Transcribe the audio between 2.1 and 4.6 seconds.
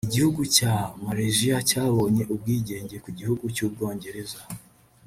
ubwigenge ku gihugu cy’ubwongereza